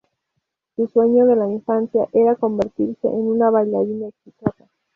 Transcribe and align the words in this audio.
Su 0.75 0.87
sueño 0.87 1.27
de 1.27 1.35
la 1.35 1.47
infancia 1.47 2.07
era 2.11 2.35
convertirse 2.35 3.07
en 3.07 3.21
una 3.27 3.51
bailarina 3.51 4.07
exitosa. 4.07 4.67